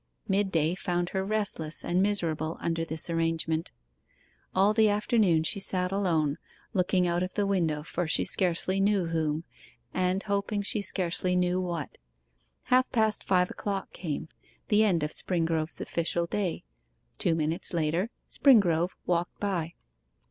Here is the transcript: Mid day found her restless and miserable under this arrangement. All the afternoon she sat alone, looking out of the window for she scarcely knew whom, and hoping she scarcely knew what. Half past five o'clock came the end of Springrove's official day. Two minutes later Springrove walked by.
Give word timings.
Mid 0.27 0.51
day 0.51 0.73
found 0.73 1.09
her 1.09 1.23
restless 1.23 1.85
and 1.85 2.01
miserable 2.01 2.57
under 2.59 2.83
this 2.83 3.07
arrangement. 3.07 3.69
All 4.55 4.73
the 4.73 4.89
afternoon 4.89 5.43
she 5.43 5.59
sat 5.59 5.91
alone, 5.91 6.39
looking 6.73 7.05
out 7.07 7.21
of 7.21 7.35
the 7.35 7.45
window 7.45 7.83
for 7.83 8.07
she 8.07 8.25
scarcely 8.25 8.79
knew 8.81 9.05
whom, 9.09 9.43
and 9.93 10.23
hoping 10.23 10.63
she 10.63 10.81
scarcely 10.81 11.35
knew 11.35 11.61
what. 11.61 11.99
Half 12.63 12.91
past 12.91 13.23
five 13.23 13.51
o'clock 13.51 13.93
came 13.93 14.27
the 14.69 14.83
end 14.83 15.03
of 15.03 15.11
Springrove's 15.11 15.79
official 15.79 16.25
day. 16.25 16.63
Two 17.19 17.35
minutes 17.35 17.71
later 17.71 18.09
Springrove 18.27 18.93
walked 19.05 19.39
by. 19.39 19.75